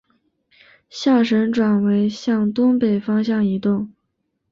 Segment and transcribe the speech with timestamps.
[0.89, 3.93] 象神转为向东北方向移动。